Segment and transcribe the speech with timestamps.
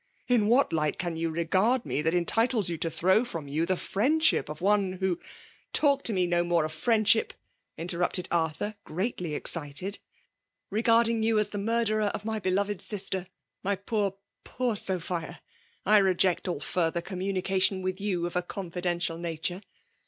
[0.27, 3.77] In what light can you regard m^ that entitles you to throw from you the
[3.77, 7.35] friend* ship of one who '* Talk lo me no more of friendship!"'
[7.77, 9.99] in terrupted Artliur, greatly excited.
[10.35, 13.27] *' Begard iitg you as the murderer of my beloved sister;
[13.61, 15.37] my poor, poor Sophia^—
[15.85, 19.61] I reject all furthex communication with you of a confidential nature.